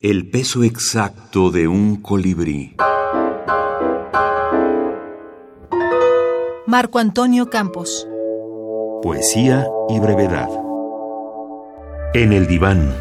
[0.00, 2.76] El peso exacto de un colibrí.
[6.68, 8.06] Marco Antonio Campos.
[9.02, 10.48] Poesía y brevedad.
[12.14, 12.94] En el diván.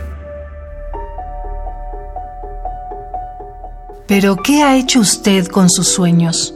[4.08, 6.56] ¿Pero qué ha hecho usted con sus sueños?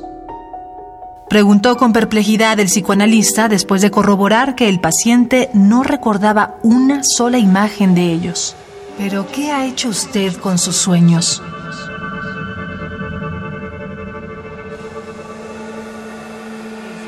[1.29, 7.37] Preguntó con perplejidad el psicoanalista después de corroborar que el paciente no recordaba una sola
[7.37, 8.55] imagen de ellos.
[8.97, 11.41] Pero ¿qué ha hecho usted con sus sueños?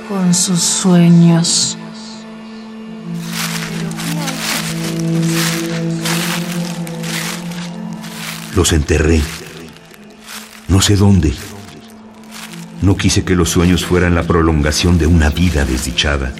[0.09, 1.77] Con sus sueños.
[8.55, 9.21] Los enterré.
[10.67, 11.33] No sé dónde.
[12.81, 16.33] No quise que los sueños fueran la prolongación de una vida desdichada.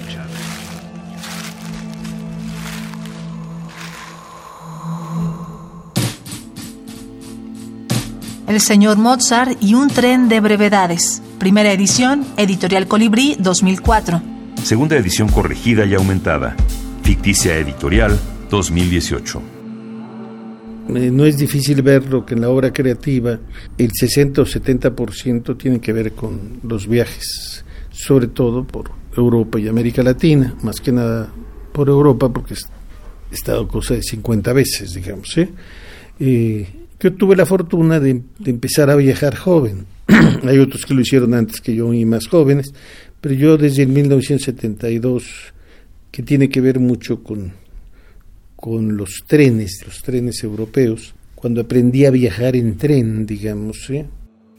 [8.46, 11.22] El señor Mozart y un tren de brevedades.
[11.38, 14.20] Primera edición, Editorial Colibrí 2004.
[14.62, 16.54] Segunda edición corregida y aumentada.
[17.02, 18.18] Ficticia Editorial
[18.50, 19.42] 2018.
[20.88, 23.38] Eh, no es difícil verlo que en la obra creativa
[23.78, 29.68] el 60 o 70% tiene que ver con los viajes, sobre todo por Europa y
[29.68, 31.32] América Latina, más que nada
[31.72, 35.34] por Europa porque he estado cosa de 50 veces, digamos.
[35.38, 35.48] ¿eh?
[36.20, 39.86] Eh, yo tuve la fortuna de, empezar a viajar joven.
[40.44, 42.72] Hay otros que lo hicieron antes que yo y más jóvenes,
[43.20, 45.24] pero yo desde el 1972,
[46.10, 47.52] que tiene que ver mucho con,
[48.56, 53.90] con los trenes, los trenes europeos, cuando aprendí a viajar en tren, digamos.
[53.90, 54.06] ¿eh?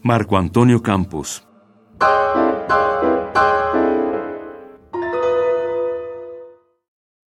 [0.02, 1.42] Marco Antonio Campos.